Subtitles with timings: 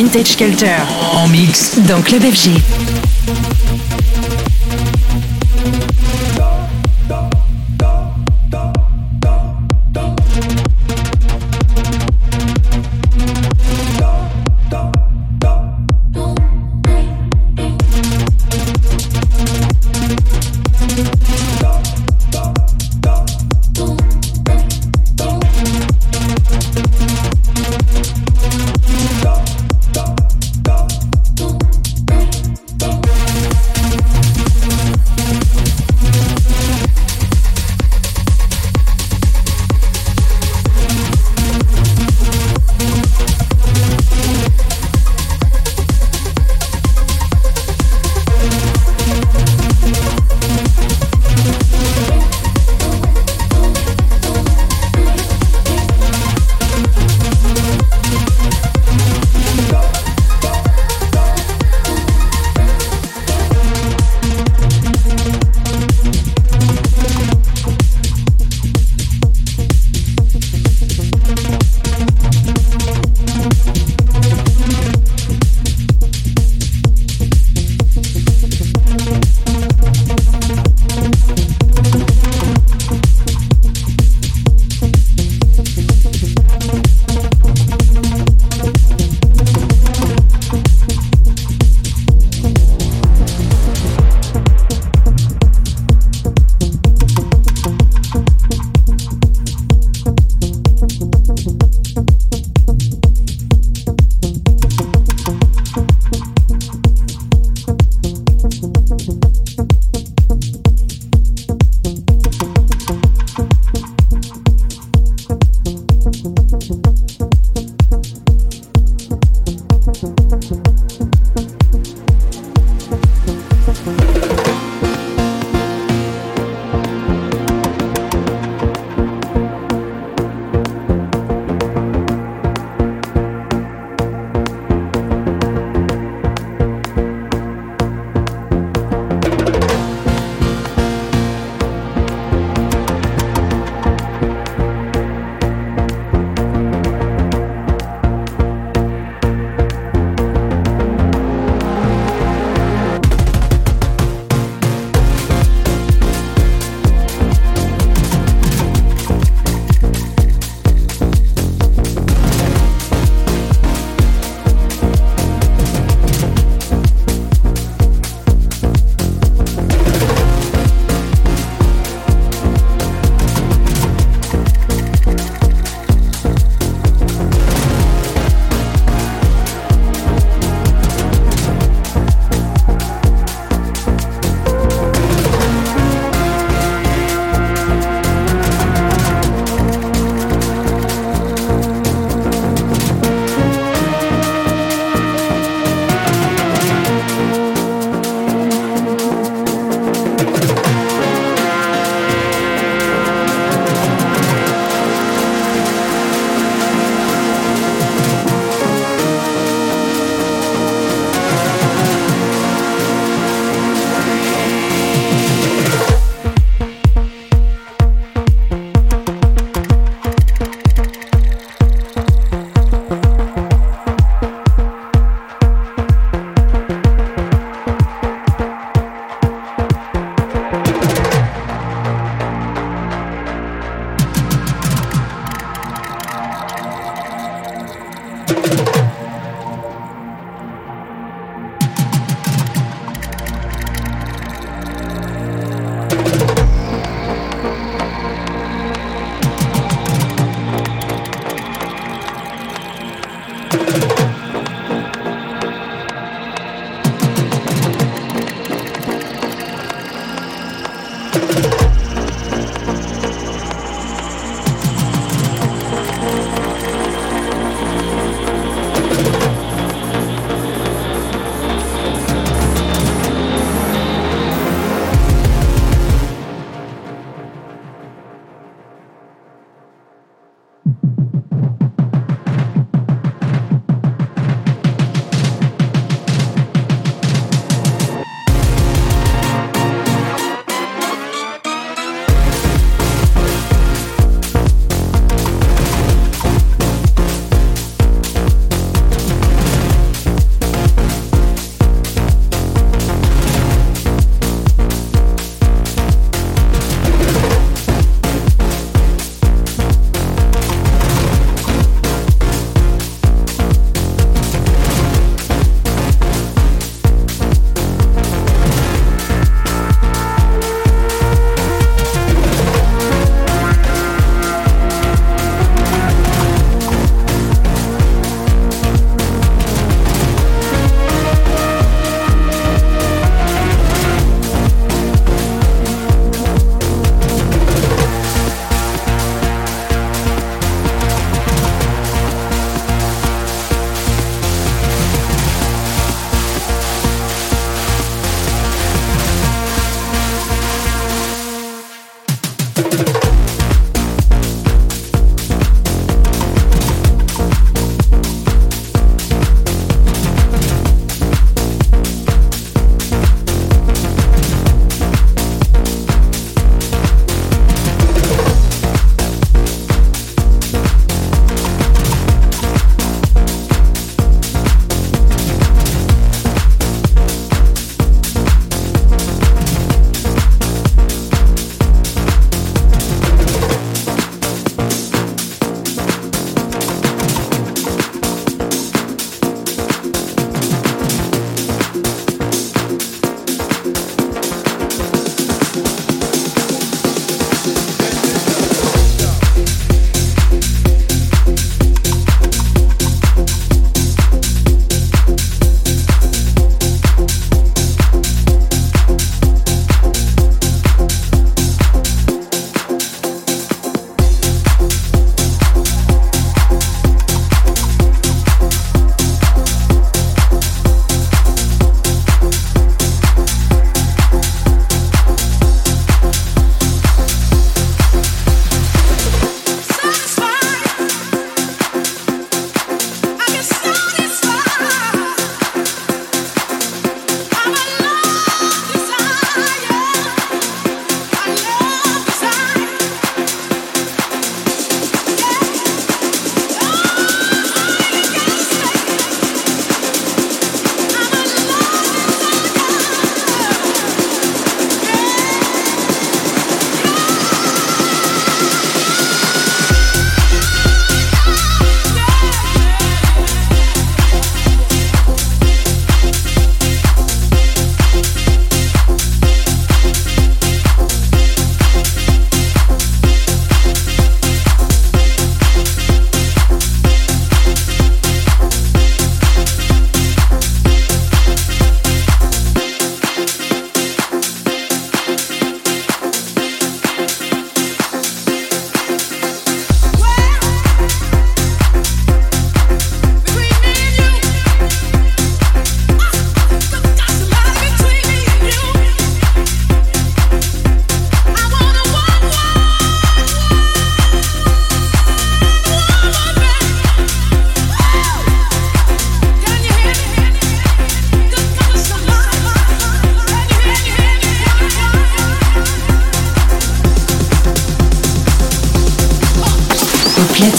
[0.00, 0.86] Vintage Culture.
[1.12, 2.89] En mix dans Club FG.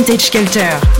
[0.00, 0.99] Vintage Culture.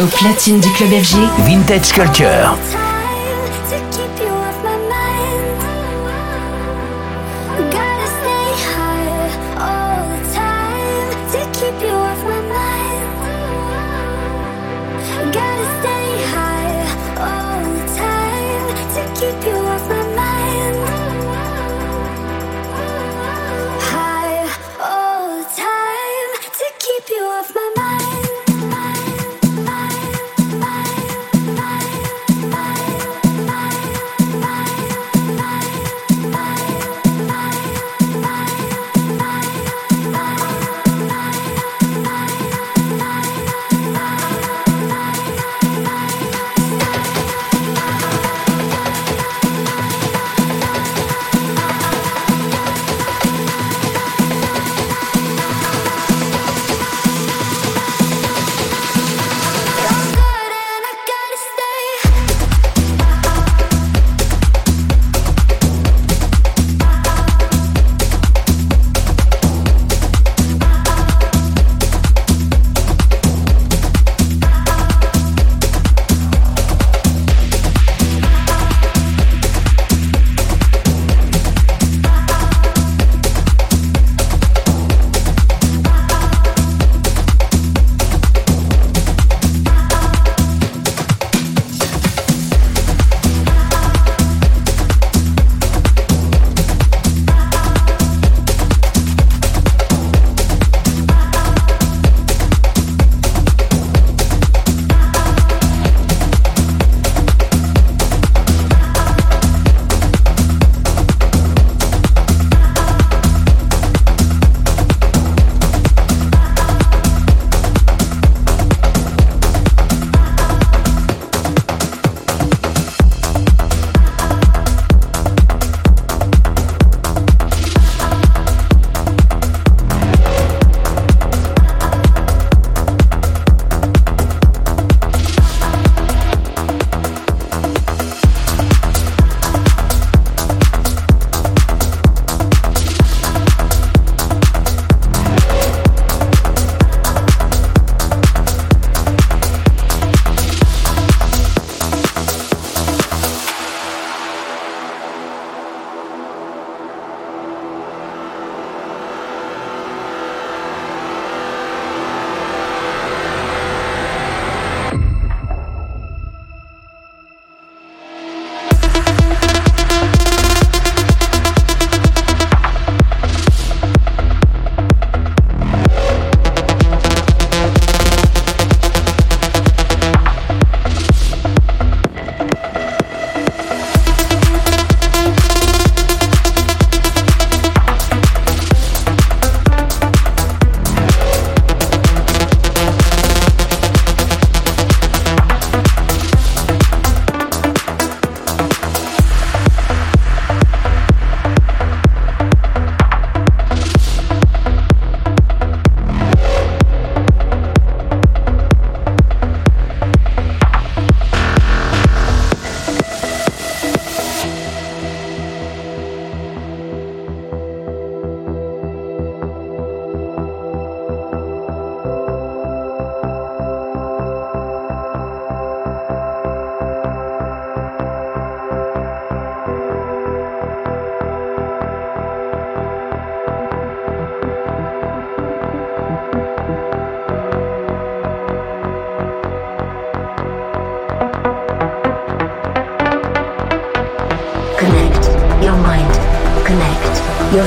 [0.00, 2.77] Au platine du club FG, Vintage Culture.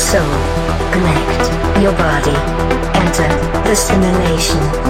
[0.02, 0.34] soul.
[0.92, 2.36] Connect your body.
[2.98, 3.30] Enter
[3.70, 4.81] the simulation.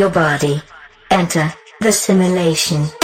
[0.00, 0.62] your body.
[1.10, 2.99] Enter the simulation.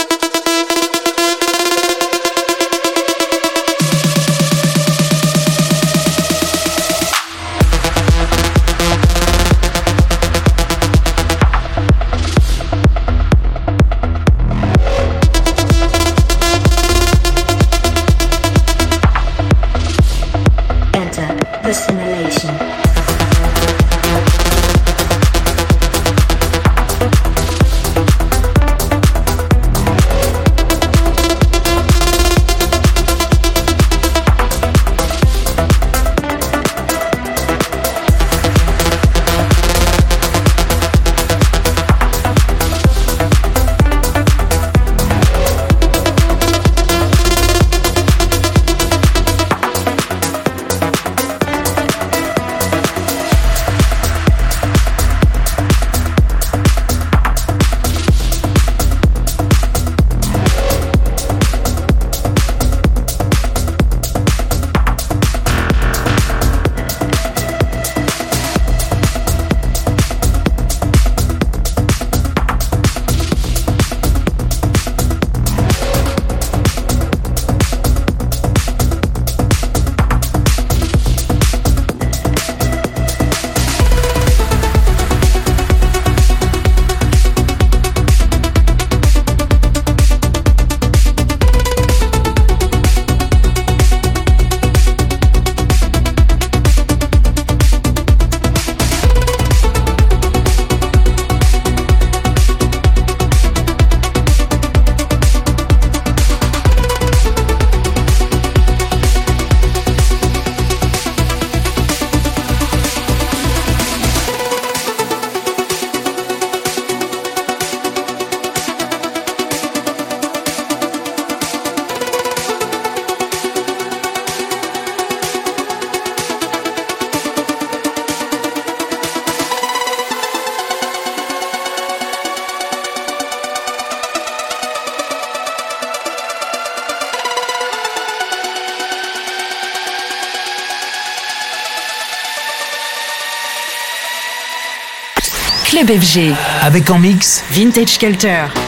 [145.99, 146.33] FG.
[146.61, 148.66] Avec en mix Vintage Kelter.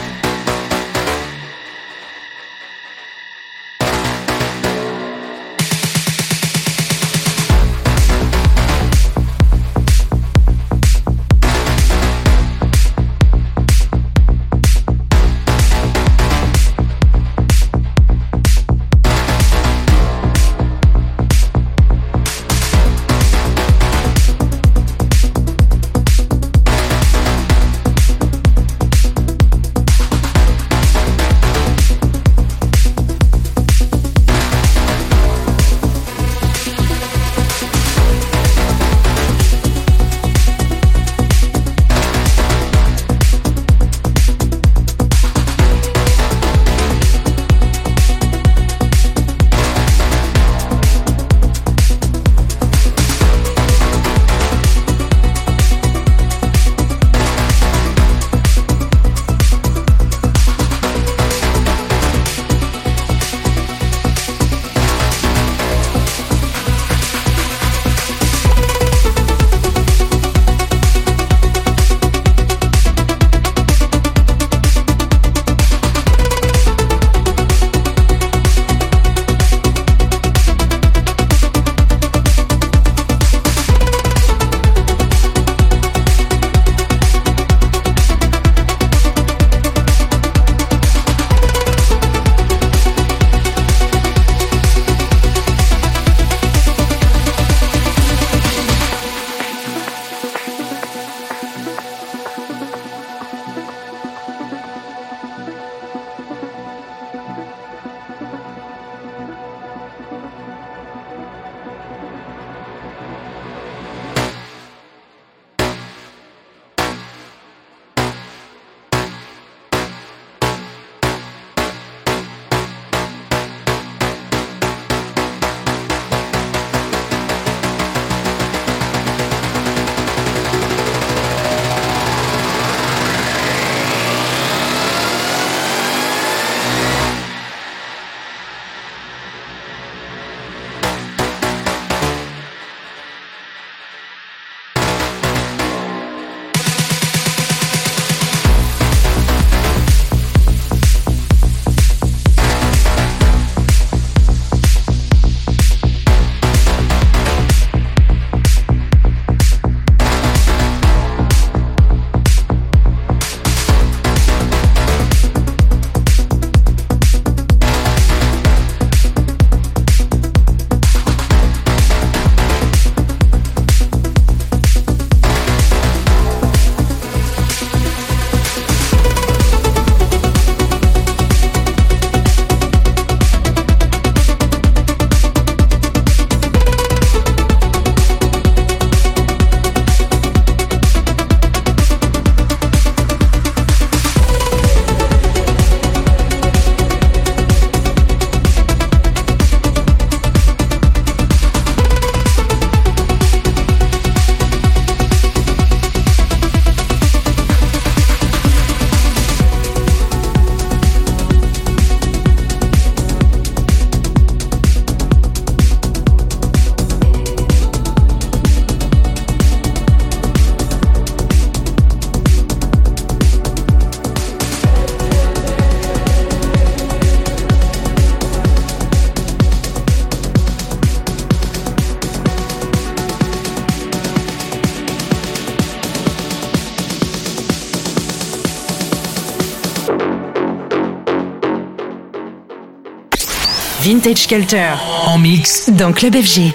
[243.89, 244.75] Vintage Kelter.
[245.07, 245.71] En mix.
[245.71, 246.53] Dans Club FG.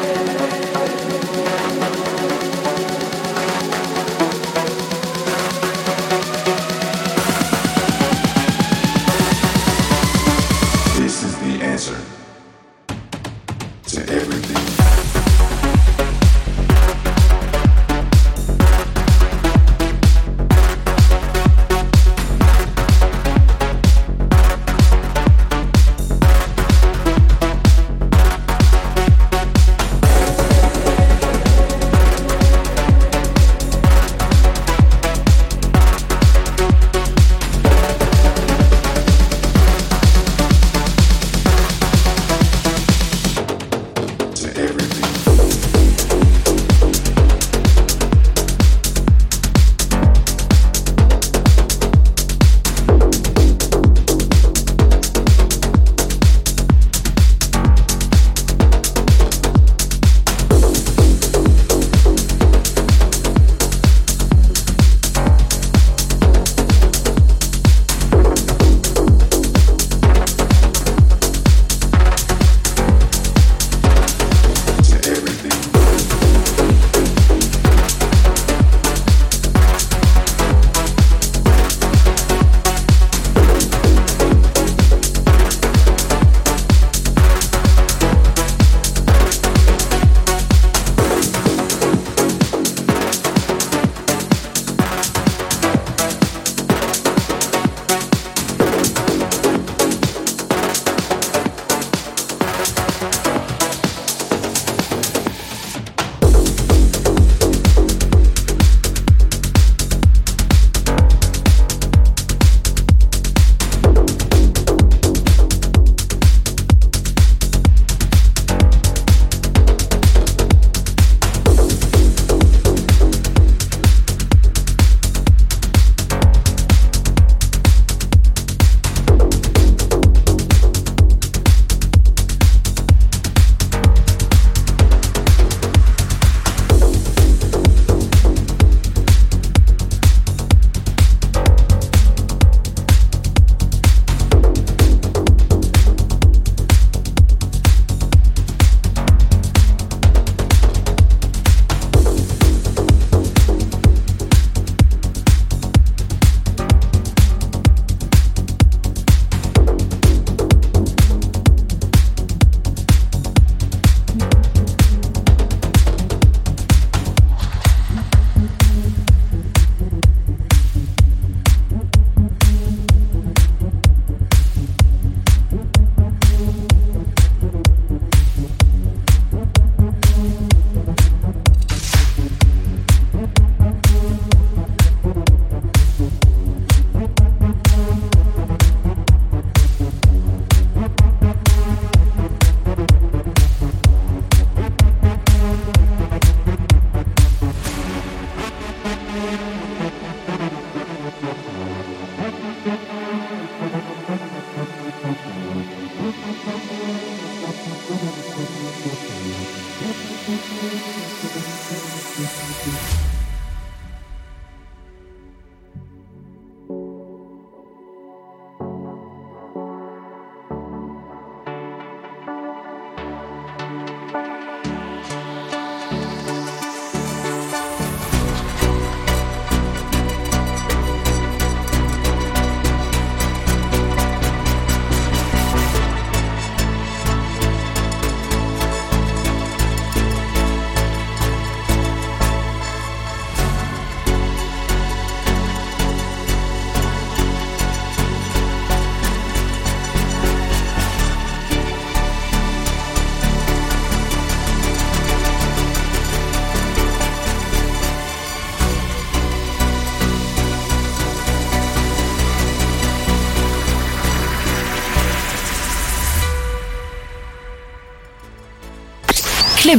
[0.00, 0.69] Club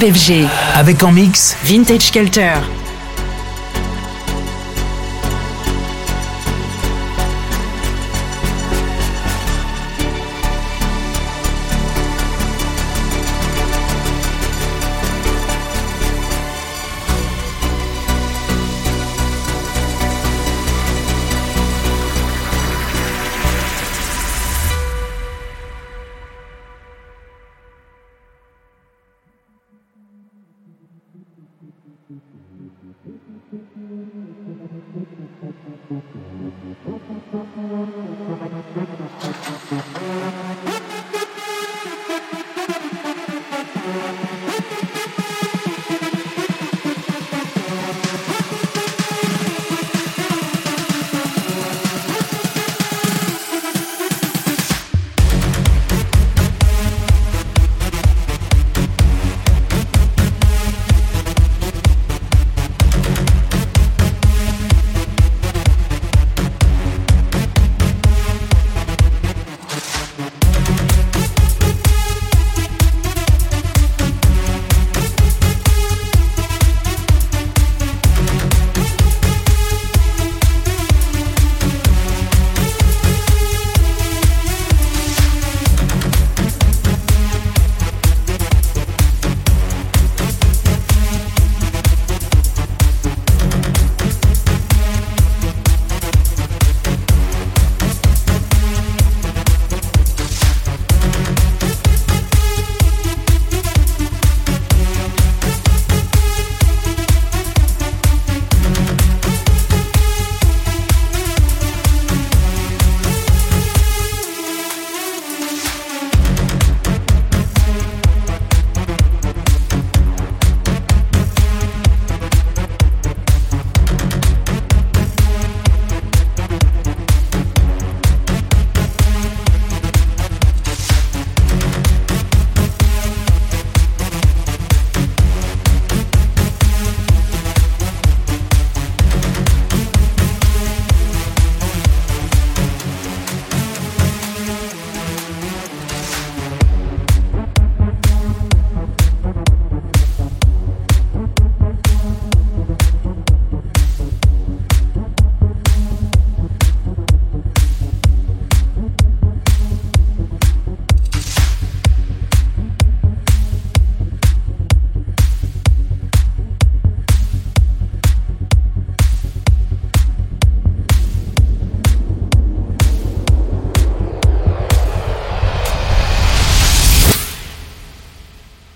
[0.01, 0.47] FG.
[0.75, 2.80] Avec en mix Vintage Kelter.